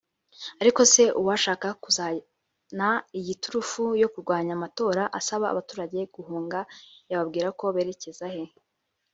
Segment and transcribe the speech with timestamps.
[0.61, 6.59] Ariko se uwashaka kuzana iyi turufu yo kurwanya amatora asaba abaturage guhunga
[7.09, 8.43] yababwira ko berekeza he